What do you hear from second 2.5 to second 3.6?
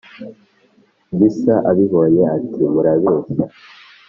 murabeshya